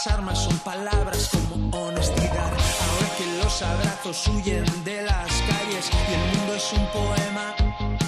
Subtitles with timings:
[0.00, 2.52] nuestras armas son palabras como honestidad.
[2.86, 7.54] Ahora que los abrazos huyen de las calles y el mundo es un poema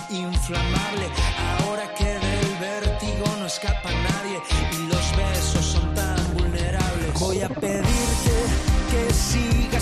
[0.09, 1.06] inflamable.
[1.60, 4.41] Ahora que del vértigo no escapa nadie
[4.73, 7.20] y los besos son tan vulnerables.
[7.20, 8.37] Voy a pedirte
[8.90, 9.81] que sigas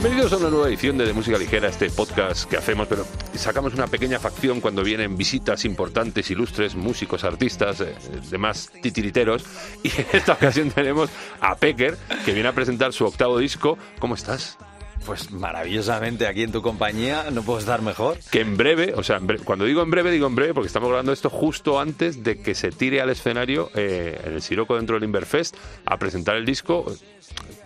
[0.00, 3.04] Bienvenidos a una nueva edición de, de Música Ligera, este podcast que hacemos, pero
[3.34, 7.94] sacamos una pequeña facción cuando vienen visitas importantes, ilustres, músicos, artistas, eh,
[8.30, 9.44] demás titiriteros.
[9.82, 11.10] Y en esta ocasión tenemos
[11.40, 13.76] a Pecker, que viene a presentar su octavo disco.
[13.98, 14.56] ¿Cómo estás?
[15.04, 18.18] Pues maravillosamente aquí en tu compañía, no puedo estar mejor.
[18.30, 20.66] Que en breve, o sea, en breve- cuando digo en breve, digo en breve, porque
[20.68, 24.76] estamos grabando esto justo antes de que se tire al escenario eh, en el Siroco
[24.76, 26.92] dentro del Inverfest a presentar el disco.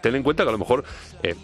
[0.02, 0.84] Ten en cuenta que a lo mejor
[1.22, 1.36] eh,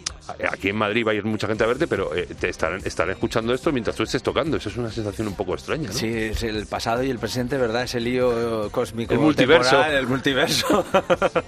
[0.51, 3.13] aquí en Madrid va a ir mucha gente a verte, pero eh, te estarán, estarán
[3.13, 4.57] escuchando esto mientras tú estés tocando.
[4.57, 5.93] Eso es una sensación un poco extraña, ¿no?
[5.93, 7.83] Sí, es el pasado y el presente, ¿verdad?
[7.83, 9.13] Ese lío eh, cósmico.
[9.13, 9.71] El multiverso.
[9.71, 10.85] temporal, el multiverso.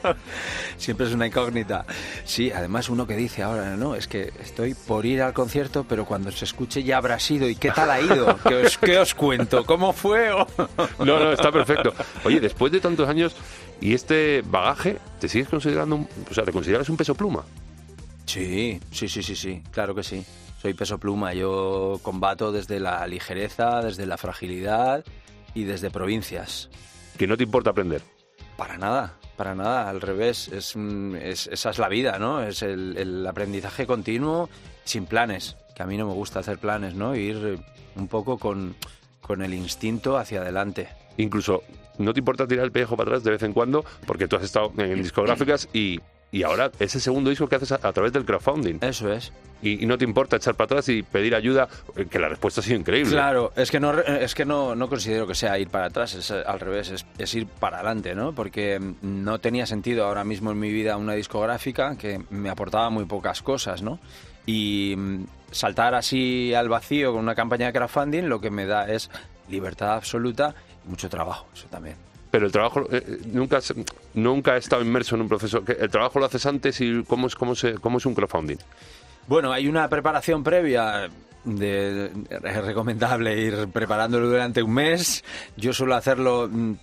[0.78, 1.86] Siempre es una incógnita.
[2.24, 6.06] Sí, además uno que dice ahora, no, es que estoy por ir al concierto, pero
[6.06, 7.50] cuando se escuche ya habrá sido.
[7.50, 8.38] ¿Y qué tal ha ido?
[8.48, 9.66] ¿Qué os, qué os cuento?
[9.66, 10.32] ¿Cómo fue?
[11.00, 11.94] No, no, está perfecto.
[12.24, 13.36] Oye, después de tantos años
[13.80, 17.44] y este bagaje, ¿te sigues considerando, un, o sea, te consideras un peso pluma?
[18.26, 20.26] Sí, sí, sí, sí, sí, claro que sí.
[20.62, 25.04] Soy peso pluma, yo combato desde la ligereza, desde la fragilidad
[25.54, 26.70] y desde provincias.
[27.18, 28.02] Que no te importa aprender.
[28.58, 32.44] Para nada, para nada, al revés, es, es- esa es la vida, ¿no?
[32.44, 34.50] Es el, el aprendizaje continuo
[34.84, 37.16] sin planes, que a mí no me gusta hacer planes, ¿no?
[37.16, 37.60] Ir
[37.96, 38.76] un poco con,
[39.20, 40.90] con el instinto hacia adelante.
[41.18, 41.64] Incluso
[41.98, 44.44] no te importa tirar el pellejo para atrás de vez en cuando, porque tú has
[44.44, 46.00] estado en discográficas y,
[46.32, 48.78] y ahora es el segundo disco que haces a, a través del crowdfunding.
[48.82, 49.32] Eso es.
[49.64, 52.62] Y, y no te importa echar para atrás y pedir ayuda, eh, que la respuesta
[52.62, 53.12] ha sido increíble.
[53.12, 56.16] Claro, es que no re- es que no, no considero que sea ir para atrás,
[56.16, 58.34] es eh, al revés, es, es ir para adelante, ¿no?
[58.34, 62.90] Porque mm, no tenía sentido ahora mismo en mi vida una discográfica que me aportaba
[62.90, 64.00] muy pocas cosas, ¿no?
[64.48, 68.90] Y mm, saltar así al vacío con una campaña de crowdfunding lo que me da
[68.92, 69.12] es
[69.48, 70.56] libertad absoluta
[70.86, 71.98] y mucho trabajo, eso también.
[72.32, 73.60] Pero el trabajo eh, eh, nunca,
[74.14, 75.64] nunca he estado inmerso en un proceso.
[75.64, 78.58] que ¿El trabajo lo haces antes y cómo es, cómo se, cómo es un crowdfunding?
[79.28, 81.10] Bueno, hay una preparación previa.
[81.44, 85.24] De, es recomendable ir preparándolo durante un mes.
[85.58, 86.74] Yo suelo hacerlo mm,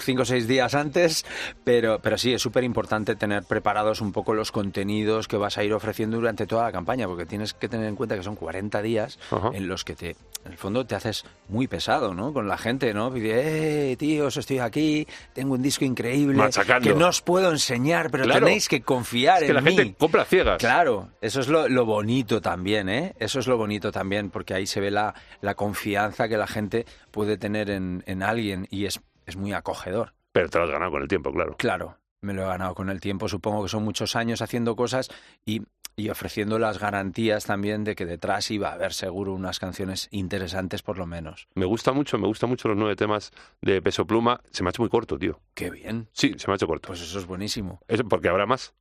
[0.00, 1.24] cinco o seis días antes,
[1.64, 5.64] pero, pero sí, es súper importante tener preparados un poco los contenidos que vas a
[5.64, 8.82] ir ofreciendo durante toda la campaña, porque tienes que tener en cuenta que son 40
[8.82, 9.50] días Ajá.
[9.54, 10.10] en los que te,
[10.44, 12.32] en el fondo te haces muy pesado, ¿no?
[12.32, 13.12] Con la gente, ¿no?
[13.12, 16.88] Pide, eh, tíos, estoy aquí, tengo un disco increíble Machacando.
[16.88, 18.44] que no os puedo enseñar, pero Claro.
[18.46, 19.74] tenéis que confiar Es que en la mí.
[19.76, 20.58] gente compra ciegas.
[20.58, 23.14] Claro, eso es lo, lo bonito también, ¿eh?
[23.18, 26.86] Eso es lo bonito también, porque ahí se ve la, la confianza que la gente
[27.10, 30.14] puede tener en, en alguien y es, es muy acogedor.
[30.32, 31.56] Pero te lo has ganado con el tiempo, claro.
[31.58, 35.08] Claro, me lo he ganado con el tiempo, supongo que son muchos años haciendo cosas
[35.46, 35.62] y,
[35.96, 40.82] y ofreciendo las garantías también de que detrás iba a haber seguro unas canciones interesantes
[40.82, 41.46] por lo menos.
[41.54, 43.30] Me gusta mucho, me gustan mucho los nueve temas
[43.60, 44.40] de Peso Pluma.
[44.50, 45.40] Se me ha hecho muy corto, tío.
[45.54, 46.88] Qué bien, Sí, se me ha hecho corto.
[46.88, 47.80] pues eso es buenísimo.
[47.86, 48.74] Es porque habrá más.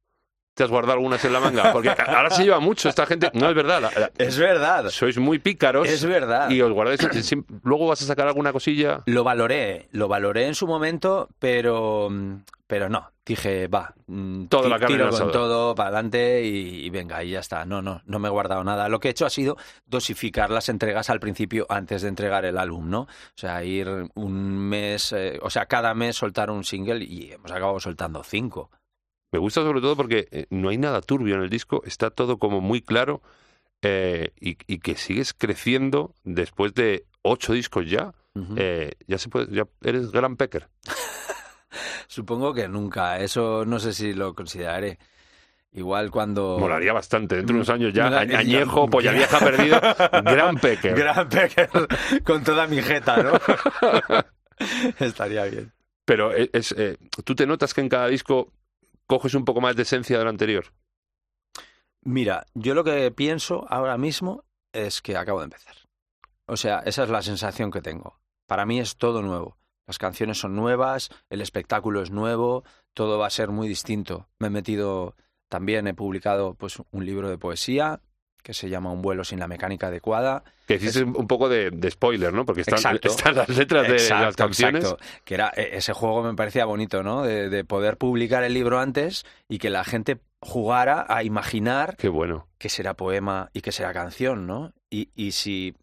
[0.56, 1.72] ¿Te has guardado algunas en la manga?
[1.74, 3.32] Porque ahora se lleva mucho esta gente.
[3.34, 3.82] No es verdad.
[3.82, 5.88] la- la- Es verdad, sois muy pícaros.
[5.90, 6.50] es verdad.
[6.52, 7.00] Y os guardáis.
[7.64, 9.02] Luego vas a sacar alguna cosilla.
[9.08, 12.10] Lo valoré, lo valoré en su momento, pero,
[12.68, 13.10] pero no.
[13.26, 17.24] Dije, va, mm, Toda ti- la carne tiro con todo para adelante y, y venga,
[17.24, 17.66] y ya está.
[17.66, 18.90] No, no, no me he guardado nada.
[18.90, 22.58] Lo que he hecho ha sido dosificar las entregas al principio antes de entregar el
[22.58, 23.02] álbum, ¿no?
[23.04, 27.50] O sea, ir un mes, eh, o sea, cada mes soltar un single y hemos
[27.52, 28.70] acabado soltando cinco.
[29.34, 31.82] Me gusta sobre todo porque eh, no hay nada turbio en el disco.
[31.86, 33.22] Está todo como muy claro.
[33.82, 38.14] eh, y, y que sigues creciendo después de ocho discos ya.
[38.56, 39.54] Eh, ya se puede.
[39.54, 40.70] Ya eres gran pecker.
[42.08, 45.00] Supongo que nunca, eso no sé si lo consideraré.
[45.72, 46.58] Igual cuando...
[46.60, 47.36] Molaría bastante.
[47.36, 48.06] Dentro de unos años ya.
[48.20, 49.82] Añejo, polla vieja perdido.
[50.24, 50.96] Gran pecker.
[50.96, 51.70] Gran Pecker
[52.24, 53.32] con toda mi jeta, ¿no?
[55.00, 55.72] Estaría bien.
[56.06, 58.52] Pero es, es, eh, tú te notas que en cada disco
[59.08, 60.74] coges un poco más de esencia del anterior.
[62.02, 65.76] Mira, yo lo que pienso ahora mismo es que acabo de empezar.
[66.46, 68.20] O sea, esa es la sensación que tengo.
[68.48, 69.58] Para mí es todo nuevo.
[69.86, 72.64] Las canciones son nuevas, el espectáculo es nuevo,
[72.94, 74.28] todo va a ser muy distinto.
[74.40, 75.16] Me he metido
[75.50, 78.02] también, he publicado pues un libro de poesía
[78.44, 80.44] que se llama Un vuelo sin la mecánica adecuada.
[80.68, 82.46] Que hiciste Es- un poco de, de spoiler, ¿no?
[82.46, 84.84] Porque están, están las letras de las canciones.
[84.84, 85.04] exacto.
[85.26, 87.24] Que era e- ese juego me parecía bonito, ¿no?
[87.24, 92.10] De, de poder publicar el libro antes y que la gente jugara a imaginar Qué
[92.10, 92.48] bueno.
[92.60, 94.74] qué será poema y qué será canción, ¿no?
[94.90, 95.74] Y, y si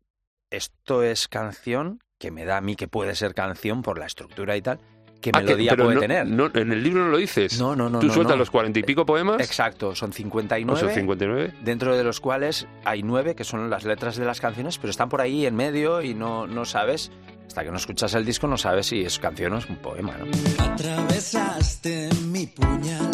[0.50, 4.56] esto es canción, que me da a mí que puede ser canción por la estructura
[4.56, 4.78] y tal,
[5.20, 6.26] ¿qué Ah, que- melodía pero puede no- tener?
[6.26, 7.58] no, en el libro no lo dices.
[7.58, 8.40] No, no, no, Tú no, sueltas no.
[8.40, 9.40] los cuarenta y pico poemas.
[9.40, 10.80] Exacto, son O 59.
[10.80, 11.54] son 59.
[11.62, 15.08] dentro de los cuales hay nueve que son las letras de las canciones, pero están
[15.08, 17.10] por ahí en medio y no, no sabes,
[17.46, 20.14] hasta que no escuchas el disco, no sabes si es canción o es un poema,
[20.18, 20.26] ¿no?
[20.64, 23.10] Atravesaste mi puñal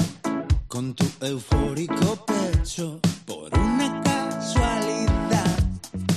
[0.68, 5.58] con tu eufórico pecho por una casualidad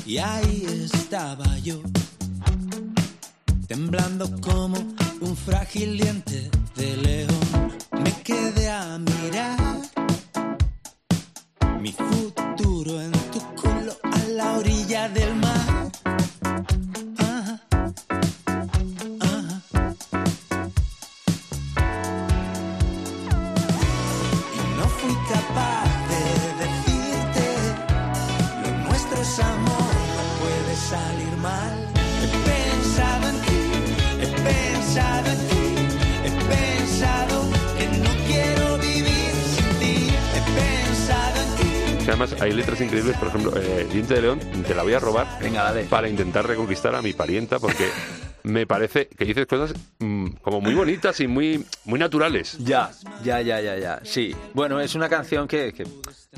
[0.05, 1.81] y ahí estaba yo
[3.67, 4.75] temblando como
[5.21, 7.73] un frágil diente de león.
[8.03, 9.77] Me quedé a mirar
[11.81, 15.91] mi futuro en tu culo a la orilla del mar.
[24.55, 26.23] Y no fui capaz de
[26.63, 27.45] decirte
[28.63, 31.89] lo nuestro es amor, no puede salir mal.
[42.09, 44.99] Que además hay letras increíbles, por ejemplo, eh, Diente de León, te la voy a
[44.99, 45.83] robar Venga, dale.
[45.83, 47.87] para intentar reconquistar a mi parienta, porque
[48.45, 52.57] me parece que dices cosas mm, como muy bonitas y muy, muy naturales.
[52.57, 52.89] Ya,
[53.23, 53.99] ya, ya, ya, ya.
[54.03, 54.35] Sí.
[54.55, 55.83] Bueno, es una canción que, que,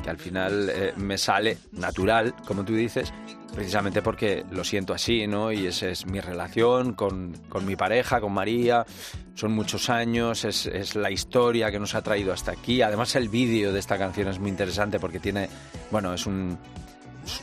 [0.03, 3.13] que al final eh, me sale natural, como tú dices,
[3.53, 5.51] precisamente porque lo siento así, ¿no?
[5.51, 8.85] Y esa es mi relación con, con mi pareja, con María.
[9.35, 12.81] Son muchos años, es, es la historia que nos ha traído hasta aquí.
[12.81, 15.49] Además, el vídeo de esta canción es muy interesante porque tiene,
[15.89, 16.57] bueno, es un...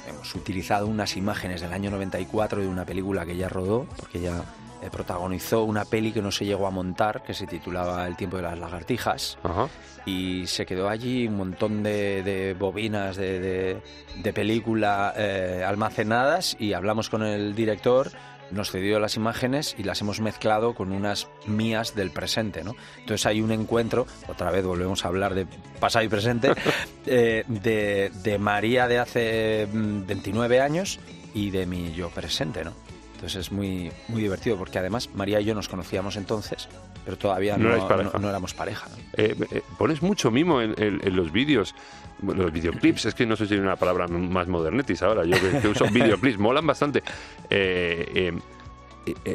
[0.08, 4.42] Hemos utilizado unas imágenes del año 94 de una película que ella rodó, porque ella
[4.82, 8.36] eh, protagonizó una peli que no se llegó a montar, que se titulaba El tiempo
[8.36, 9.68] de las lagartijas Ajá.
[10.06, 13.82] y se quedó allí un montón de, de bobinas de, de-
[14.22, 18.10] de película eh, almacenadas y hablamos con el director,
[18.50, 22.74] nos cedió las imágenes y las hemos mezclado con unas mías del presente, ¿no?
[22.98, 25.46] Entonces hay un encuentro, otra vez volvemos a hablar de
[25.78, 26.52] pasado y presente,
[27.06, 30.98] eh, de, de María de hace mm, 29 años
[31.34, 32.72] y de mi yo presente, ¿no?
[33.18, 36.68] Entonces es muy, muy divertido porque además María y yo nos conocíamos entonces,
[37.04, 38.10] pero todavía No no, erais pareja.
[38.14, 38.86] no- no éramos pareja.
[39.14, 41.74] Eh, eh, pones mucho mimo en, en- en los vídeos,
[42.22, 45.58] los videoclips, es que no sé si hay una palabra más modernetis ahora, yo que,
[45.58, 47.02] que uso videoclips, molan bastante.
[47.50, 48.38] Eh, eh,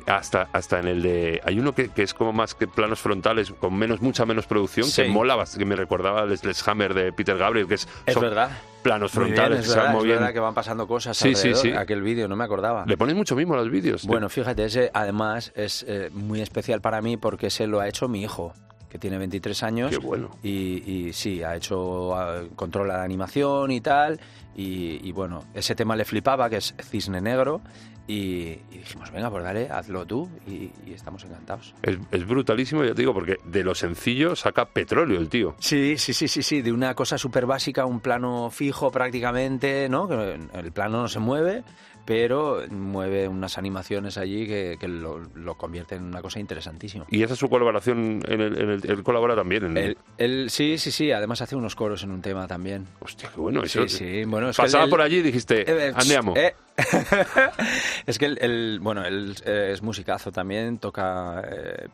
[0.08, 1.42] hasta, hasta en el de.
[1.46, 4.86] Hay uno que, que es como más que planos frontales, con menos, mucha menos producción,
[4.88, 5.04] Sí.
[5.04, 8.52] que mola, que me recordaba al Hammer de Peter Gabriel, que es, Es son verdad.
[8.82, 11.50] planos Muy bien, frontales es se verdad, es verdad que van pasando cosas Sí, sí,
[11.50, 11.62] alrededor.
[11.62, 11.72] sí.
[11.72, 12.86] Aquel vídeo, no me acordaba.
[12.86, 14.06] Le pones mucho mimo a los vídeos.
[14.06, 18.08] Bueno, fíjate, ese además es eh, muy especial para mí porque ese lo ha hecho
[18.08, 18.54] mi hijo,
[18.90, 19.90] que tiene 23 años.
[19.92, 20.30] Qué bueno.
[20.44, 24.20] Y, y sí, ha hecho, ah, controla la animación y tal.
[24.56, 27.62] Y, y bueno, ese tema le flipaba, que es Cisne Negro.
[28.06, 30.30] Y, y dijimos, venga, pues dale, hazlo tú.
[30.46, 31.74] Y, y estamos encantados.
[31.82, 35.56] Es, es brutalísimo, ya te digo, porque de lo sencillo saca petróleo el tío.
[35.60, 40.10] Sí, sí, sí, sí, sí, de una cosa súper básica, un plano fijo prácticamente, ¿no?
[40.12, 41.64] El plano no se mueve,
[42.06, 47.06] pero mueve unas animaciones allí que, que lo, lo convierten en una cosa interesantísima.
[47.10, 50.78] Y esa es su colaboración, en el, en el- él colabora también en él- sí,
[50.78, 52.86] sí, sí, además hace unos coros en un tema también.
[53.00, 53.64] Hostia, qué bueno.
[53.64, 56.34] Eso, Sí, sí, bueno, es que Pasaba él- por allí y dijiste, Eh, eh, andiamo.
[56.36, 56.56] eh.
[58.06, 61.42] es que él, él, bueno, él eh, es musicazo también, toca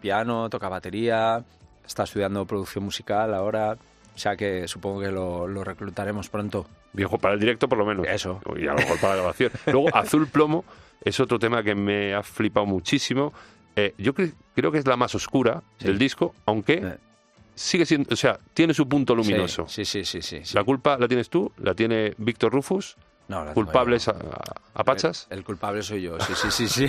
[0.02, 1.44] piano, toca batería,
[1.86, 3.78] está estudiando producción musical ahora,
[4.20, 6.68] o sea que supongo que lo, lo reclutaremos pronto.
[6.92, 8.06] Viejo, para el directo por lo menos.
[8.06, 8.42] Eso.
[8.58, 9.52] Y a lo mejor para la grabación.
[9.68, 10.66] Luego, Azul Plomo
[11.02, 13.32] es otro tema que me ha flipado muchísimo.
[13.78, 15.86] Eh, yo cre- creo que es la más oscura Sí.
[15.88, 16.98] del disco, aunque Eh.
[17.56, 19.70] sigue siendo, o sea, tiene su punto luminoso.
[19.70, 20.42] Sí, sí, sí, sí.
[20.44, 20.54] sí.
[20.54, 22.98] La culpa la tienes tú, la tiene Víctor Rufus,
[23.30, 24.16] No, culpables a,
[24.74, 25.28] a Pachas.
[25.30, 26.88] El, el culpable soy yo, sí, sí, sí, sí.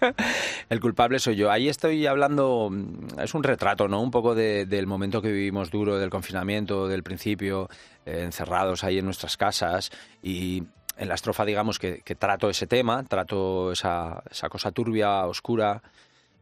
[0.70, 1.50] el culpable soy yo.
[1.50, 4.00] Ahí estoy hablando, mm, es un retrato, ¿no?
[4.00, 7.68] Un poco de- del momento que vivimos duro, del confinamiento, del principio,
[8.06, 9.90] eh, encerrados ahí en nuestras casas
[10.22, 10.62] y
[10.96, 15.82] en la estrofa, digamos, que, que trato ese tema, trato esa, esa cosa turbia, oscura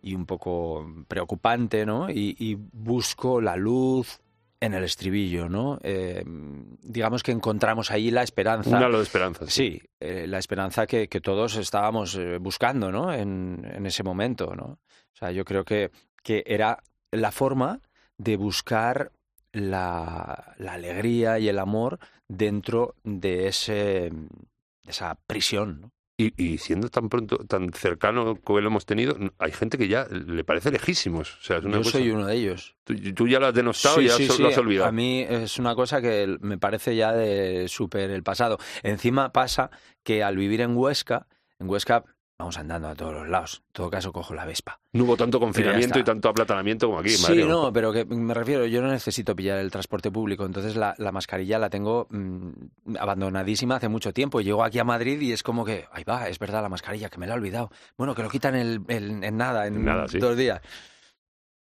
[0.03, 2.11] y un poco preocupante, ¿no?
[2.11, 4.21] Y, y busco la luz,
[4.61, 5.79] en el estribillo, ¿no?
[5.83, 8.71] Eh, digamos que encontramos ahí la esperanza.
[8.71, 9.47] Un halo de esperanza.
[9.49, 13.13] Sí, eh, la esperanza que, que todos estábamos eh, buscando, ¿no?
[13.13, 14.65] En, en, ese momento, ¿no?
[14.65, 15.91] O sea, yo creo que,
[16.23, 17.81] que era la forma
[18.19, 19.13] de buscar
[19.53, 21.99] la, la alegría y el amor
[22.29, 25.93] dentro de, ese, de esa prisión, ¿no?
[26.21, 30.07] Y, y, siendo tan pronto, tan cercano que lo hemos tenido, hay gente que ya
[30.11, 31.39] le parece lejísimos.
[31.39, 31.93] O sea, es una Yo cosa...
[31.93, 32.77] soy uno de ellos.
[32.85, 34.43] Tú, tú ya lo has denostado sí, y ya sí, so- sí.
[34.43, 34.89] lo has olvidado.
[34.89, 38.59] A mí es una cosa que me parece ya de súper el pasado.
[38.83, 39.71] Encima pasa
[40.03, 41.27] que al vivir en Huesca,
[41.59, 42.05] en Huesca
[42.41, 43.63] vamos andando a todos los lados.
[43.69, 44.81] En todo caso, cojo la Vespa.
[44.93, 47.47] No hubo tanto confinamiento y tanto aplatanamiento como aquí, sí, Mario.
[47.47, 51.13] no, pero que me refiero, yo no necesito pillar el transporte público, entonces la, la
[51.13, 54.41] mascarilla la tengo mm, abandonadísima hace mucho tiempo.
[54.41, 57.19] Llego aquí a Madrid y es como que, ahí va, es verdad la mascarilla, que
[57.19, 57.71] me la he olvidado.
[57.97, 60.19] Bueno, que lo quitan el- el- en nada, en En nada, sí.
[60.19, 60.61] dos días.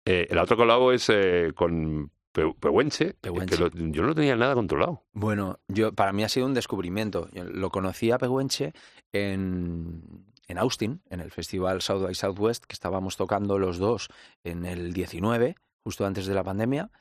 [0.05, 3.55] Eh, el otro colabo es eh, con Pe- Pehuenche, Pehuenche.
[3.55, 5.03] que lo- yo no lo tenía nada controlado.
[5.13, 7.27] Bueno, yo para mí ha sido un descubrimiento.
[7.31, 8.73] Yo lo conocí a Pehuenche
[9.13, 10.03] en,
[10.47, 14.09] en Austin, en el festival South by Southwest, que estábamos tocando los dos
[14.43, 16.91] en el 19, justo antes de la pandemia.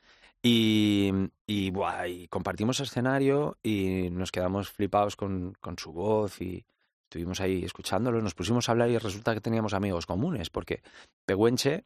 [0.43, 1.11] Y,
[1.47, 6.67] y, buah, y compartimos escenario y nos quedamos flipados con, con su voz y
[7.05, 8.21] estuvimos ahí escuchándolo.
[8.21, 10.83] Nos pusimos a hablar y resulta que teníamos amigos comunes, porque
[11.25, 11.85] Pehuenche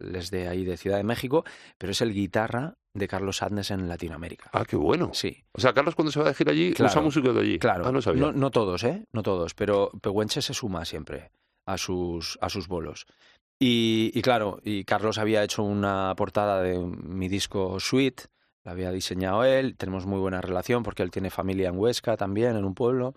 [0.00, 1.44] es de ahí, de Ciudad de México,
[1.78, 4.50] pero es el guitarra de Carlos Adnes en Latinoamérica.
[4.52, 5.10] Ah, qué bueno.
[5.14, 7.58] Sí, O sea, Carlos cuando se va a decir allí, Claro, usa músicos de allí.
[7.58, 8.20] Claro, Ah, no sabía.
[8.22, 9.04] no, no todos, ¿eh?
[9.12, 11.30] No todos, pero Pehuenche se suma siempre
[11.66, 13.06] a sus, a sus bolos.
[13.60, 18.22] Y, y claro, y Carlos había hecho una portada de mi disco Sweet,
[18.64, 22.56] la había diseñado él, tenemos muy buena relación porque él tiene familia en Huesca también,
[22.56, 23.14] en un pueblo.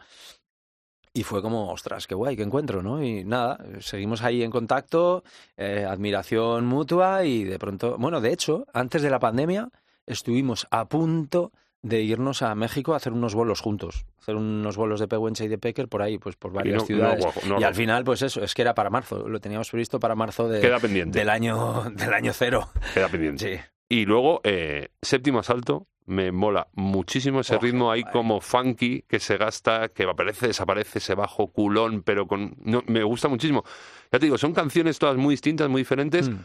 [1.15, 3.03] Y fue como, ostras, qué guay, qué encuentro, ¿no?
[3.03, 5.24] Y nada, seguimos ahí en contacto,
[5.58, 9.70] eh, admiración mutua y de pronto, bueno, de hecho, antes de la pandemia
[10.08, 11.51] estuvimos a punto
[11.84, 15.50] de irnos a México a hacer unos bolos juntos, hacer unos bolos de Pehuenche y
[15.50, 17.25] de Pecker por ahí, pues por varias no ciudades.
[17.46, 20.15] no y al final, pues eso, es que era para marzo, lo teníamos previsto para
[20.15, 21.20] marzo de, Queda pendiente.
[21.20, 22.70] del año del año cero.
[22.93, 23.58] Queda pendiente.
[23.58, 23.73] Sí.
[23.94, 29.38] Y luego, eh, séptimo asalto, me mola muchísimo ese ritmo ahí como funky que se
[29.38, 32.56] gasta, que aparece, desaparece, ese bajo culón, pero con...
[32.60, 33.64] No, me gusta muchísimo.
[34.12, 36.40] Ya te digo, son canciones todas muy distintas, muy diferentes, Mm.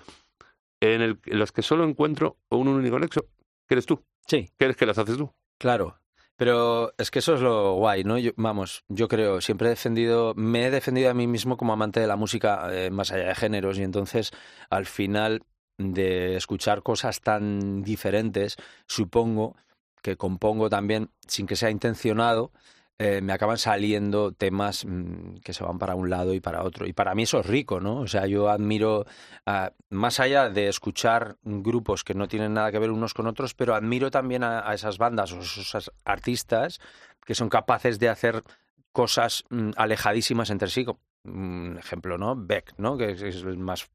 [0.80, 3.22] en, el- en las que solo encuentro un único nexo,
[3.66, 4.04] que eres tú.
[4.26, 5.32] Sí, que eres que las haces tú?
[5.58, 5.98] Claro.
[6.36, 8.16] Pero es que eso es lo guay, ¿no?
[8.18, 11.98] Yo, vamos, yo creo, siempre he defendido, me he defendido a mí mismo como amante
[11.98, 14.30] de la música eh, más allá de géneros y entonces
[14.70, 15.42] al final
[15.78, 18.56] de escuchar cosas tan diferentes,
[18.86, 19.56] supongo
[20.02, 22.52] que compongo también, sin que sea intencionado,
[23.00, 26.84] eh, me acaban saliendo temas mm, que se van para un lado y para otro.
[26.86, 28.00] Y para mí eso es rico, ¿no?
[28.00, 29.06] O sea, yo admiro,
[29.46, 33.54] ah, más allá de escuchar grupos que no tienen nada que ver unos con otros,
[33.54, 36.80] pero admiro también a, esas bandas o esos artistas
[37.24, 38.42] que son capaces de hacer
[38.90, 40.84] cosas mm, alejadísimas entre sí.
[40.84, 42.34] como, Un ejemplo, ¿no?
[42.34, 42.96] Beck, ¿no?
[42.96, 43.88] Que es, es el más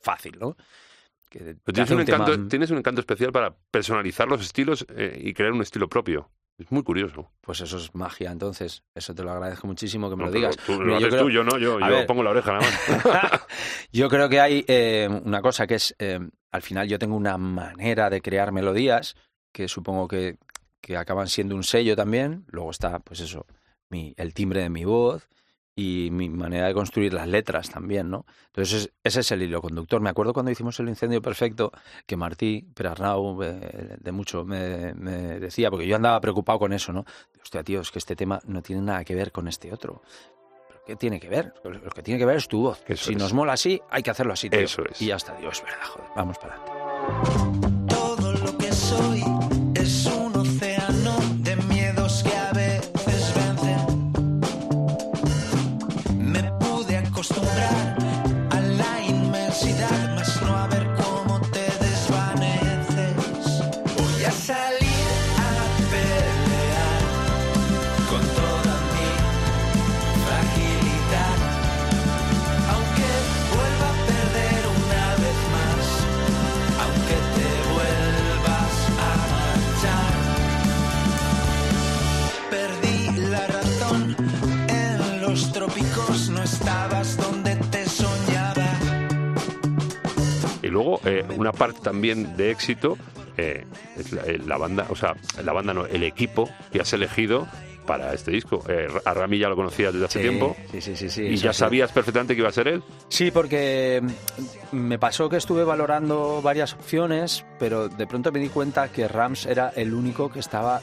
[0.00, 0.56] fácil, ¿no?
[1.28, 4.86] Que te Pero tienes, un tema- encanto, tienes un encanto especial para personalizar los estilos
[4.96, 6.30] eh, y crear un estilo propio.
[6.58, 7.30] Es muy curioso.
[7.42, 8.82] Pues eso es magia, entonces.
[8.94, 10.56] Eso te lo agradezco muchísimo que me No, lo digas.
[10.56, 12.06] Tú Mira, lo yo haces creo- tú, yo no, yo, A yo ver.
[12.06, 13.40] pongo la oreja nada más.
[13.92, 16.18] Yo creo que hay eh, una cosa que es, eh,
[16.50, 19.16] al final yo tengo una manera de crear melodías
[19.52, 20.36] que supongo que,
[20.80, 22.44] que acaban siendo un sello también.
[22.48, 23.46] Luego está, pues eso,
[23.90, 25.28] mi, el timbre de mi voz
[25.78, 28.24] y mi manera de construir las letras también, ¿no?
[28.46, 30.00] Entonces es- ese es el hilo conductor.
[30.00, 31.70] Me acuerdo cuando hicimos el incendio perfecto
[32.06, 36.94] que Martí Perarnau eh, de mucho me, me decía, porque yo andaba preocupado con eso,
[36.94, 37.04] ¿no?
[37.42, 40.00] Hostia, tío, es que este tema no tiene nada que ver con este otro.
[40.66, 41.52] ¿Pero qué tiene que ver?
[41.62, 42.82] Lo que tiene que ver es tu voz.
[42.88, 43.18] Eso si es.
[43.18, 44.60] nos mola así, hay que hacerlo así, tío.
[44.60, 45.02] Eso es.
[45.02, 46.08] Y ya está, Dios, verdad, joder.
[46.16, 47.75] Vamos para adelante.
[91.66, 92.96] Parte también de éxito
[93.36, 93.64] eh,
[94.12, 97.46] la, eh, la banda, o sea, la banda no, el equipo que has elegido
[97.86, 98.64] para este disco.
[98.68, 100.56] Eh, a Rami ya lo conocías desde hace Sí, tiempo.
[100.72, 101.08] Sí, sí, sí.
[101.08, 102.82] sí, Y ya sabías perfectamente que iba a ser él.
[103.08, 104.02] Sí, porque
[104.72, 109.46] me pasó que estuve valorando varias opciones, pero de pronto me di cuenta que Rams
[109.46, 110.80] era el único que estaba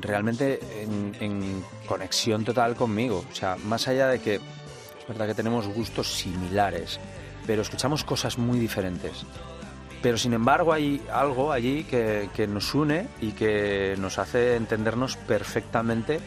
[0.00, 3.24] realmente en, en conexión total conmigo.
[3.30, 6.98] O sea, más allá de que es verdad que tenemos gustos similares,
[7.46, 9.24] pero escuchamos cosas muy diferentes.
[10.02, 15.16] Pero sin embargo hay algo allí que, que nos une y que nos hace entendernos
[15.16, 16.20] perfectamente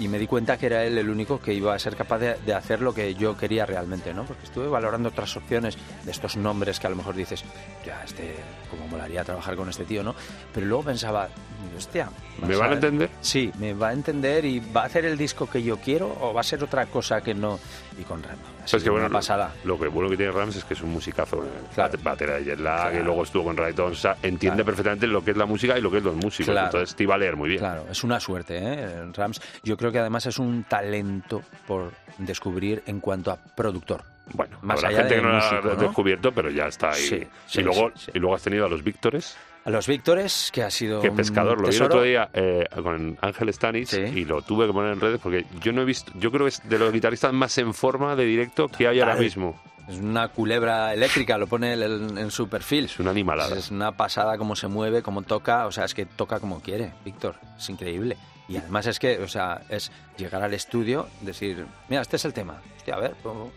[0.00, 2.34] y me di cuenta que era él el único que iba a ser capaz de,
[2.34, 4.24] de hacer lo que yo quería realmente, ¿no?
[4.24, 7.44] Porque estuve valorando otras opciones de estos nombres que a lo mejor dices,
[7.84, 8.36] ya, este,
[8.70, 10.14] como molaría trabajar con este tío, ¿no?
[10.54, 11.28] Pero luego pensaba,
[11.76, 12.10] hostia...
[12.46, 13.10] ¿Me van a entender?
[13.20, 16.32] Sí, me va a entender y va a hacer el disco que yo quiero o
[16.32, 17.58] va a ser otra cosa que no.
[17.98, 18.38] Y con Ram.
[18.70, 19.52] Pues que sido bueno, pasada.
[19.64, 21.44] Lo, lo que bueno que tiene Rams es que es un musicazo.
[21.74, 21.98] Claro.
[22.02, 23.00] Batera de jet lag, Claro.
[23.00, 23.92] y luego estuvo con Raytons.
[23.98, 24.64] O sea, entiende Claro.
[24.64, 26.56] perfectamente lo que es la música y lo que es los músicos.
[26.56, 27.60] Entonces te iba a leer muy bien.
[27.60, 29.04] Claro, es una suerte, ¿eh?
[29.14, 29.40] Rams.
[29.62, 34.02] Yo creo que además es un talento por descubrir en cuanto a productor.
[34.34, 37.00] Bueno, Más habrá allá gente de que no lo ha descubierto, pero ya está ahí.
[37.00, 38.10] Sí, sí, y, luego, sí.
[38.14, 39.36] y luego has tenido a los Víctores,
[39.68, 41.02] A los Víctores, que ha sido.
[41.02, 43.98] un Pescador lo vi el otro día eh, con Ángel Stanis Sí.
[44.00, 46.48] y lo tuve que poner en redes porque yo no he visto, yo creo que
[46.48, 49.60] es de los guitarristas más en forma de directo que hay ahora mismo.
[49.86, 52.86] Es una culebra eléctrica, lo pone él en, en su perfil.
[52.86, 53.58] Es una animalada.
[53.58, 56.94] Es una pasada cómo se mueve, cómo toca, o sea, es que toca como quiere,
[57.04, 58.16] Víctor, es increíble.
[58.48, 62.32] Y además es que, o sea, es llegar al estudio, decir, mira, este es el
[62.32, 63.52] tema, hostia, a ver, ¿cómo?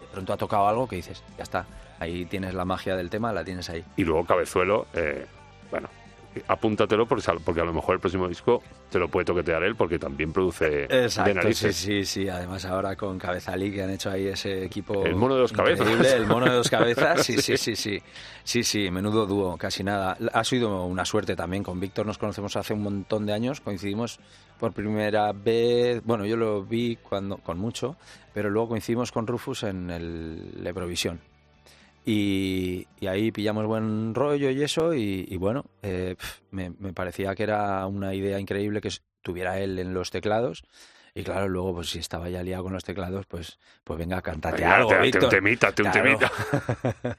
[0.00, 1.66] de pronto ha tocado algo que dices, ya está,
[2.00, 3.84] ahí tienes la magia del tema, la tienes ahí.
[3.96, 5.24] Y luego Cabezuelo, eh,
[5.70, 5.88] bueno,
[6.48, 9.98] apúntatelo porque, porque a lo mejor el próximo disco te lo puede toquetear él porque
[9.98, 11.76] también produce de Exacto, sí, narices.
[11.76, 15.42] sí, sí, además ahora con Cabezalí que han hecho ahí ese equipo El mono de
[15.42, 15.88] dos cabezas.
[16.12, 18.02] el mono de dos cabezas, sí, sí, sí, sí,
[18.42, 20.16] sí, sí, menudo dúo, casi nada.
[20.32, 24.18] Ha sido una suerte también, con Víctor nos conocemos hace un montón de años, coincidimos
[24.58, 27.96] por primera vez, bueno, yo lo vi cuando con mucho,
[28.32, 31.20] pero luego coincidimos con Rufus en el la Eurovisión.
[32.04, 36.16] Y, y ahí pillamos buen rollo y eso, y, y bueno, eh,
[36.50, 40.62] me, me parecía que era una idea increíble que estuviera él en los teclados.
[41.14, 44.64] Y claro, luego, pues si estaba ya liado con los teclados, pues, pues venga, cántate
[44.64, 45.28] algo, te- te- un Víctor.
[45.30, 46.30] temita, te- un temita.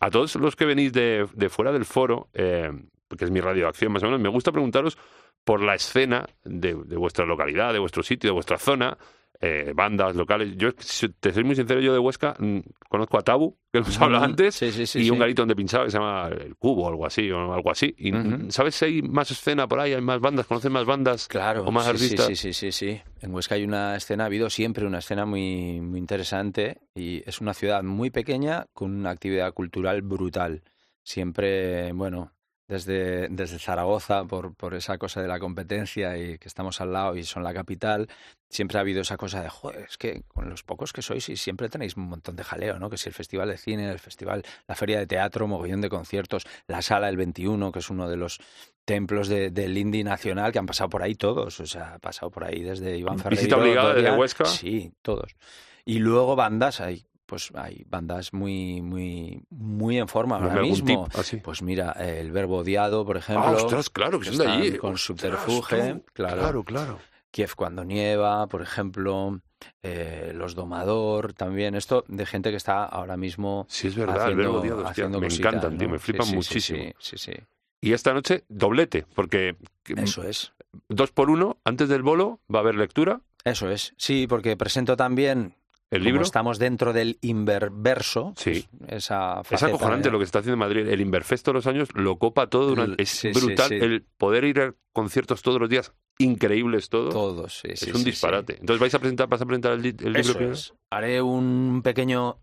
[0.00, 2.70] A todos los que venís de, de fuera del foro, eh,
[3.16, 4.98] que es mi radio de acción más o menos, me gusta preguntaros
[5.44, 8.96] por la escena de, de vuestra localidad, de vuestro sitio, de vuestra zona,
[9.44, 10.56] eh, bandas locales.
[10.56, 14.00] Yo, si te soy muy sincero, yo de Huesca mm, conozco a Tabu, que hemos
[14.00, 16.54] hablado Mm, antes, sí, sí, sí, y un garito donde pinchaba que se llama El
[16.54, 17.92] Cubo o algo así, o algo así.
[17.98, 18.52] Y, Ujú.
[18.52, 19.94] ¿Sabes si hay más escena por ahí?
[19.94, 20.46] ¿Hay más bandas?
[20.46, 21.26] ¿Conoces más bandas?
[21.26, 22.26] Claro, ¿O más artistas?
[22.26, 23.02] Sí, sí, sí, sí, sí.
[23.20, 27.40] En Huesca hay una escena, ha habido siempre una escena muy, muy interesante y es
[27.40, 30.62] una ciudad muy pequeña con una actividad cultural brutal.
[31.02, 32.32] Siempre, bueno,
[32.72, 37.14] desde, desde Zaragoza, por, por esa cosa de la competencia y que estamos al lado
[37.16, 38.08] y son la capital,
[38.48, 41.36] siempre ha habido esa cosa de, joder, es que con los pocos que sois y
[41.36, 42.90] siempre tenéis un montón de jaleo, ¿no?
[42.90, 46.44] Que si el festival de cine, el festival, la feria de teatro, mogollón de conciertos,
[46.66, 48.40] la sala el 21, que es uno de los
[48.84, 52.30] templos de- del indie nacional que han pasado por ahí todos, o sea, ha pasado
[52.30, 53.40] por ahí desde Iván Ferreiro.
[53.42, 54.44] ¿Visita obligada desde Huesca?
[54.46, 55.36] Sí, todos.
[55.84, 61.06] Y luego bandas, hay pues hay bandas muy muy muy en forma ahora mismo.
[61.06, 61.38] tip, así.
[61.38, 63.46] Pues mira, el Verbo Odiado, por ejemplo.
[63.48, 64.76] Ah, ostras, claro, que son de están allí.
[64.76, 66.04] Con Ostras, Subterfuge, tú.
[66.12, 66.36] claro.
[66.42, 66.98] Claro, claro.
[67.30, 69.40] Kiev cuando nieva, por ejemplo,
[69.82, 74.20] eh, Los Domador, también esto de gente que está ahora mismo Sí, es verdad, el
[74.24, 76.82] haciendo, verbo odiado, hostia, me encantan, tío, me flipan sí, sí, muchísimo.
[76.98, 77.40] Sí, sí, sí.
[77.80, 80.52] Y esta noche, doblete, porque que- Eso es.
[80.90, 83.94] dos por uno, antes del bolo, va a haber lectura, Eso es.
[83.96, 85.54] Sí, porque presento también
[85.92, 86.22] el como libro.
[86.22, 88.66] estamos dentro del inververso, Sí.
[88.78, 90.88] pues, esa Es acojonante de- lo que se está haciendo en Madrid.
[90.88, 92.66] El Inverfest todos los años lo copa todo.
[92.70, 93.68] durante- El- es sí, brutal.
[93.68, 93.74] sí.
[93.76, 97.10] El poder ir a conciertos todos los días, increíbles todo.
[97.10, 98.54] todos, sí, es un disparate.
[98.60, 100.54] Entonces vais a presentar, vas a presentar el, el libro Eso primero?
[100.54, 100.74] es.
[100.90, 102.38] Haré un pequeño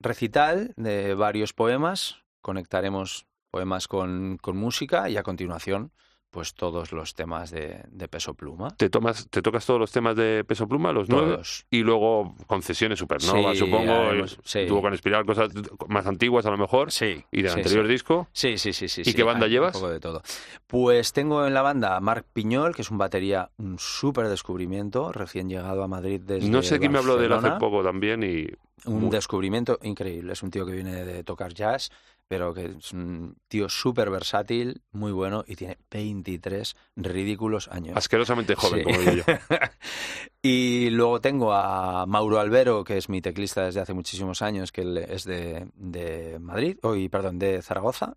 [0.00, 5.92] recital de varios poemas, conectaremos poemas con, con música y a continuación
[6.30, 8.68] pues todos los temas de, de peso pluma.
[8.76, 11.66] Te tomas, te tocas todos los temas de peso pluma, los nueve, Todos.
[11.70, 13.92] y luego concesiones supernova, Sí, supongo.
[14.12, 14.66] eh, sí.
[14.68, 15.50] Tuvo con Espiral cosas
[15.88, 16.92] más antiguas a lo mejor.
[16.92, 17.24] Sí.
[17.32, 18.28] Y del sí, anterior disco.
[18.32, 19.02] Sí, sí, sí, sí.
[19.04, 19.74] ¿Y qué banda hay llevas?
[19.74, 20.22] Un poco de todo.
[20.68, 25.12] Pues tengo en la banda a Marc Piñol, que es un batería, un súper descubrimiento,
[25.12, 28.22] recién llegado a Madrid desde no sé quién me habló de él hace poco también
[28.22, 28.46] y
[28.86, 30.32] Un Muy- descubrimiento increíble.
[30.32, 31.90] Es un tío que viene de tocar jazz,
[32.30, 37.96] pero que es un tío súper versátil, muy bueno y tiene 23 ridículos años.
[37.96, 38.84] asquerosamente joven, Sí.
[38.84, 39.24] como digo yo.
[40.40, 44.82] y luego tengo a Mauro Albero, que es mi teclista desde hace muchísimos años, que
[44.82, 48.16] él es de, de Madrid, hoy perdón, de Zaragoza.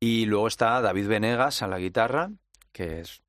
[0.00, 2.30] Y luego está David Venegas a la guitarra,
[2.72, 3.20] que es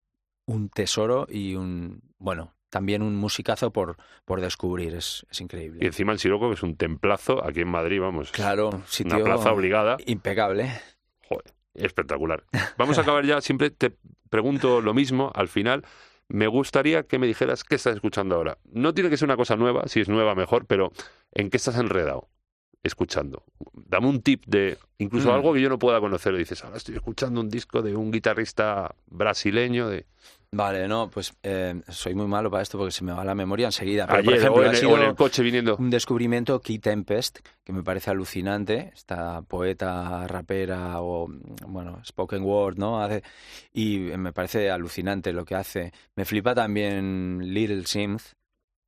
[0.46, 5.80] un tesoro y un, bueno, también un musicazo por, por descubrir, es, es increíble.
[5.82, 8.34] Y encima el Siroco, que es un templazo aquí en Madrid, vamos.
[8.34, 9.96] Claro, sitio Una plaza obligada.
[10.06, 10.70] impecable.
[11.30, 12.44] Joder, espectacular.
[12.78, 13.40] Vamos a acabar ya.
[13.40, 13.94] Siempre te
[14.30, 15.86] pregunto lo mismo al final.
[16.28, 18.58] Me gustaría que me dijeras qué estás escuchando ahora.
[18.66, 20.92] No tiene que ser una cosa nueva, si es nueva mejor, pero
[21.32, 22.28] ¿en qué estás enredado
[22.88, 23.44] escuchando?
[23.74, 25.36] Dame un tip de incluso Mm.
[25.36, 26.36] algo que yo no pueda conocer.
[26.36, 30.06] Dices, ahora estoy escuchando un disco de un guitarrista brasileño de
[30.52, 33.66] Vale, no, pues eh, soy muy malo para esto porque se me va la memoria
[33.66, 34.06] enseguida.
[34.08, 35.76] Pero, ayer por ejemplo, o, en, ha el- sido o en el coche viniendo.
[35.76, 38.92] un descubrimiento, Key Tempest, que me parece alucinante.
[38.96, 41.28] Esta poeta, rapera o,
[41.68, 43.02] bueno, spoken word, ¿no?
[43.04, 43.22] Hace,
[43.74, 45.92] y me parece alucinante lo que hace.
[46.16, 48.38] Me flipa también Little Sims.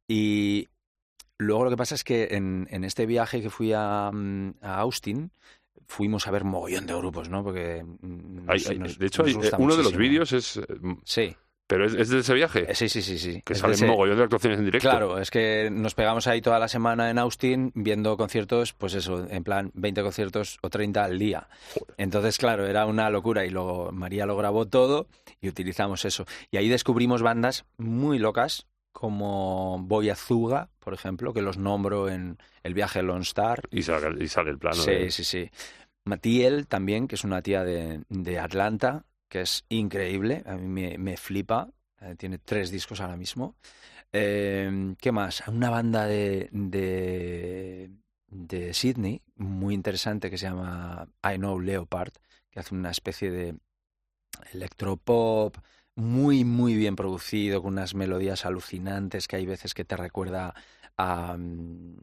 [0.08, 0.70] Y
[1.38, 4.80] luego lo que pasa es que en, en este viaje que fui a, mm, a
[4.80, 5.32] Austin,
[5.88, 7.44] fuimos a ver mogollón de grupos, ¿no?
[7.44, 7.84] Porque.
[7.84, 10.58] mm, Hay- nos- hay- nos- de hecho, hay- eh, uno de los vídeos es.
[10.58, 10.64] eh,
[11.06, 11.36] Sí,
[11.70, 12.66] Pero es, es de ese viaje.
[12.72, 13.18] eh, sí, sí, sí.
[13.18, 13.42] sí.
[13.46, 14.90] que Es ese- mogollón de actuaciones en directo.
[14.90, 19.28] Claro, es que nos pegamos ahí toda la semana en Austin viendo conciertos, pues eso,
[19.30, 21.48] en plan 20 conciertos o 30 al día.
[21.74, 21.94] Joder.
[21.98, 25.08] Entonces, claro, era una locura y luego María lo grabó todo
[25.42, 26.26] y utilizamos eso.
[26.52, 28.66] Y ahí descubrimos bandas muy locas
[28.98, 33.62] como Boy Azuga, por ejemplo, que los nombro en el viaje Lone Star.
[33.70, 34.82] Y sale, y sale el plano.
[34.82, 35.52] Sí, de- sí, sí.
[36.04, 40.98] Matiel también, que es una tía de, de Atlanta, que es increíble, a mí me,
[40.98, 41.70] me flipa,
[42.02, 43.56] eh, tiene tres discos ahora mismo.
[44.14, 45.48] Eh, ¿Qué más?
[45.48, 47.92] Una banda de, de,
[48.30, 52.14] de Sydney, muy interesante, que se llama I Know Leopard,
[52.50, 53.58] que hace una especie de
[54.54, 55.56] electropop
[55.98, 60.54] muy, muy bien producido, con unas melodías alucinantes que hay veces que te recuerda
[60.98, 61.96] a, mm,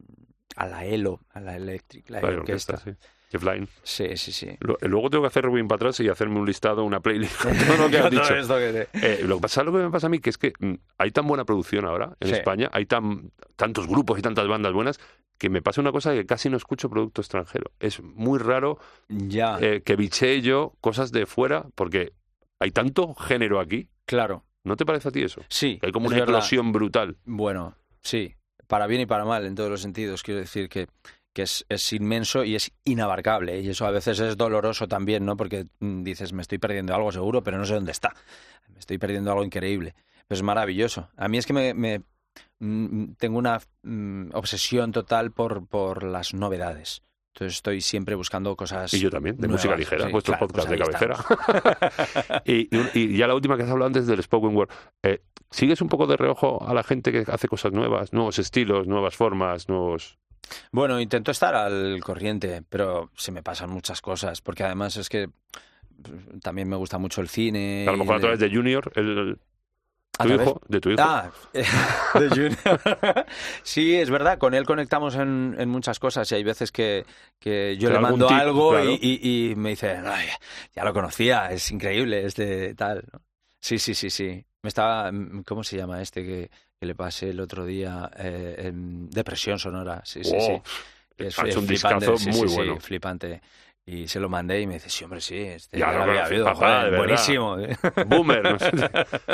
[0.57, 2.73] a la ELO, a la Electric, la la orquesta.
[2.73, 2.97] orquesta, sí.
[3.31, 3.67] Jeff Lynne.
[3.83, 4.55] Sí, sí, sí.
[4.59, 7.57] Lo- Luego tengo que hacer rewind para atrás y hacerme un listado, una playlist con
[7.57, 8.23] todo lo que has dicho.
[8.57, 10.53] que te- Eh, lo que pasa, lo que me pasa a mí que es que
[10.59, 12.35] mm, hay tan buena producción ahora en Sí.
[12.35, 14.99] España, hay tan, tantos grupos y tantas bandas buenas
[15.37, 17.71] que me pasa una cosa que casi no escucho producto extranjero.
[17.79, 18.77] Es muy raro
[19.09, 22.13] Ya, eh, que bichee yo cosas de fuera porque
[22.65, 23.87] hay tanto género aquí.
[24.05, 24.43] claro.
[24.63, 25.41] ¿No te parece a ti eso?
[25.47, 25.77] Sí.
[25.79, 26.37] Que hay como una verdad.
[26.37, 27.17] explosión brutal.
[27.23, 28.33] Bueno, sí.
[28.65, 30.23] Para bien y para mal, en todos los sentidos.
[30.23, 30.87] Quiero decir que,
[31.33, 33.61] que es, es inmenso y es inabarcable.
[33.61, 35.37] Y eso a veces es doloroso también, ¿no?
[35.37, 38.15] Porque mm, dices, me estoy perdiendo algo seguro, pero no sé dónde está.
[38.73, 39.93] Me estoy perdiendo algo increíble.
[40.27, 41.09] Pero es maravilloso.
[41.15, 42.01] A mí es que me, me-
[42.57, 47.03] mm, tengo una mm, obsesión total por, por las novedades.
[47.35, 48.93] Entonces estoy siempre buscando cosas.
[48.93, 49.65] Y yo también, de nuevas.
[49.65, 52.41] música ligera, Sí, vuestro claro, podcast pues de cabecera.
[52.45, 54.69] y, ya la última que has hablado antes del Spoken Word.
[55.03, 55.21] Eh,
[55.51, 59.17] ¿Sigues un poco de reojo a la gente que hace cosas nuevas, nuevos estilos, nuevas
[59.17, 60.17] formas, nuevos...
[60.71, 65.27] Bueno, intento estar al corriente, pero se me pasan muchas cosas, porque además es que
[66.01, 67.85] pues, también me gusta mucho el cine.
[67.85, 69.37] A lo mejor a través de Junior, el, ¿A
[70.17, 71.01] tu hijo, de tu hijo.
[71.01, 73.25] Ah, de Junior.
[73.63, 77.05] sí, es verdad, con él conectamos en, en muchas cosas y hay veces que,
[77.39, 78.91] que yo le mando tip, algo claro.
[78.91, 80.27] y, y- y me dice, "Ay,
[80.75, 83.03] ya lo conocía, es increíble, es de tal.
[83.11, 83.21] ¿no?
[83.59, 84.45] Sí, sí, sí, sí.
[84.61, 85.11] Me estaba,
[85.45, 86.49] ¿cómo se llama este que,
[86.79, 88.09] que le pasé el otro día?
[88.17, 90.51] Eh, en Depresión sonora, sí, sí, sí.
[90.53, 90.63] Oh,
[91.17, 92.79] Es, ha hecho es un flipante, discazo sí, muy sí, sí, bueno.
[92.79, 93.41] flipante.
[93.87, 96.11] Y se lo mandé y me dice, sí, hombre, sí, este Ya ya, lo lo
[96.11, 97.59] había habido, papá, joder, buenísimo.
[97.59, 97.77] ¿eh?
[98.07, 98.41] Boomer.
[98.43, 98.71] no sé.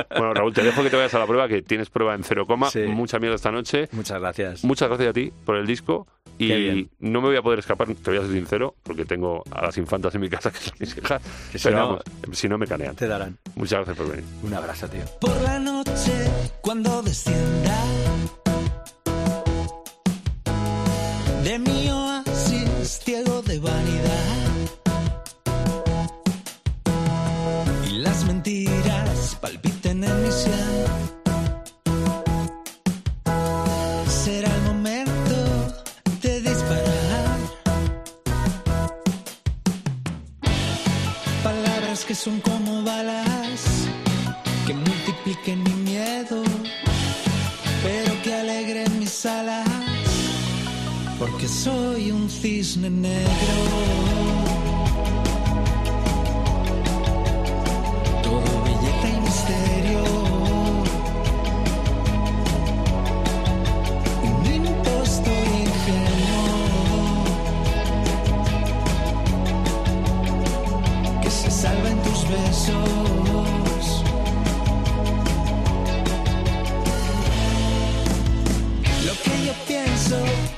[0.09, 2.45] bueno, Raúl, te dejo que te vayas a la prueba, que tienes prueba en cero
[2.45, 2.69] coma.
[2.69, 2.79] Sí.
[2.81, 3.87] Mucha mierda esta noche.
[3.93, 4.65] Muchas gracias.
[4.65, 6.05] Muchas gracias a ti por el disco.
[6.37, 9.61] Y no me voy a poder escapar, te voy a ser sincero, porque tengo a
[9.67, 11.21] las infantas en mi casa, que son mis hijas.
[11.49, 12.93] Que si pero no- vamos, si no me canean.
[12.97, 13.37] Te darán.
[13.55, 14.25] Muchas gracias por venir.
[14.43, 15.01] Un abrazo, tío.
[15.21, 16.11] Por la noche,
[16.59, 17.77] cuando descienda
[21.45, 24.40] de mi oasis ciego de vanidad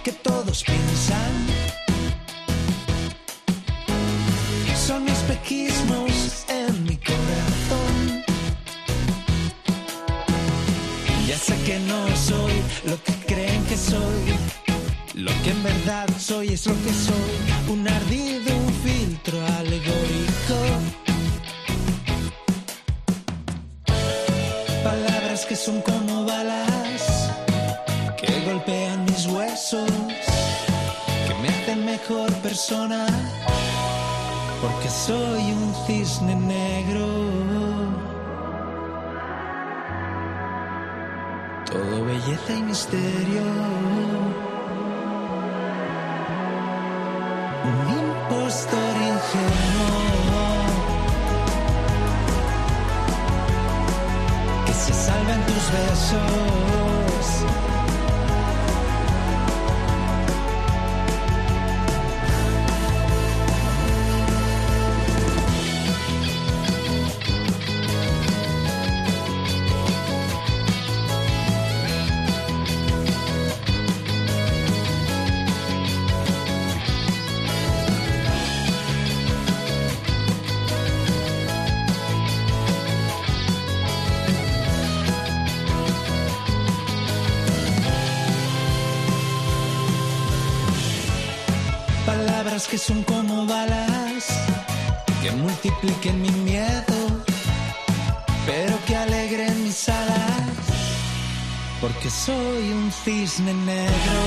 [0.03, 1.31] que todos piensan
[4.75, 8.23] son espejismos en mi corazón.
[11.27, 12.53] Ya sé que no soy
[12.85, 14.23] lo que creen que soy.
[15.13, 17.33] Lo que en verdad soy es lo que soy.
[17.69, 18.51] Un ardido,
[42.49, 43.41] y misterio.
[47.63, 50.45] Un impostor ingenuo
[54.65, 57.02] que se salva en tus besos.
[95.83, 96.95] multipliquen mi miedo,
[98.45, 100.41] pero que alegren mis alas,
[101.81, 104.19] porque soy un cisne negro.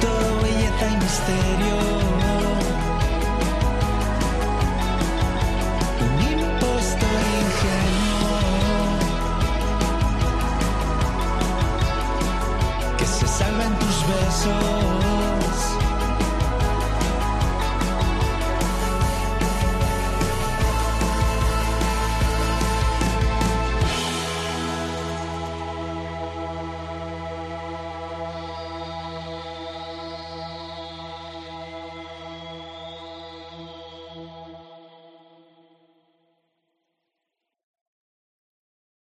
[0.00, 1.76] Todo belleza y misterio.
[6.06, 8.38] Un impostor ingenuo
[12.98, 14.85] que se salva en tus besos.